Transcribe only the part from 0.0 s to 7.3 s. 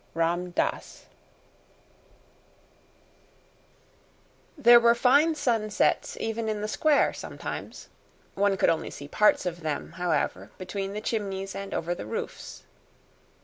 11 Ram Dass There were fine sunsets even in the square,